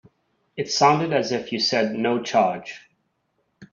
It 0.57 0.71
sounded 0.71 1.13
as 1.13 1.31
if 1.31 1.51
you 1.51 1.59
said 1.59 1.93
no 1.93 2.23
charge. 2.23 2.89